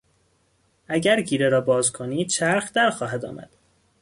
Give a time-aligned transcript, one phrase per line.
[0.87, 3.49] اگر گیره را بازکنی چرخ درخواهد آمد.